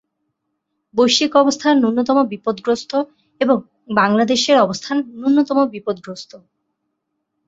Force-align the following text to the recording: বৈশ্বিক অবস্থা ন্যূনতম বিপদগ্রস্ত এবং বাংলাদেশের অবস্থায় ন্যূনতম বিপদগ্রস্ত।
বৈশ্বিক 0.95 1.31
অবস্থা 1.35 1.67
ন্যূনতম 1.73 2.17
বিপদগ্রস্ত 2.31 2.91
এবং 3.41 3.57
বাংলাদেশের 3.95 4.57
অবস্থায় 4.59 4.99
ন্যূনতম 5.11 5.57
বিপদগ্রস্ত। 5.73 6.31